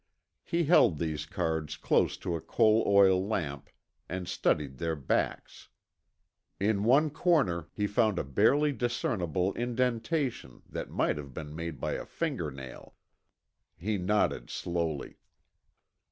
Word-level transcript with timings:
He 0.43 0.63
held 0.63 0.97
these 0.97 1.27
cards 1.27 1.77
close 1.77 2.17
to 2.17 2.35
a 2.35 2.41
coal 2.41 2.83
oil 2.87 3.23
lamp 3.23 3.69
and 4.09 4.27
studied 4.27 4.79
their 4.79 4.95
backs. 4.95 5.69
In 6.59 6.83
one 6.85 7.11
corner, 7.11 7.67
he 7.71 7.85
found 7.85 8.17
a 8.17 8.23
barely 8.23 8.71
discernible 8.71 9.53
indentation 9.53 10.63
that 10.67 10.89
might 10.89 11.17
have 11.17 11.35
been 11.35 11.55
made 11.55 11.79
by 11.79 11.91
a 11.93 12.07
fingernail. 12.07 12.95
He 13.77 13.99
nodded 13.99 14.49
slowly. 14.49 15.17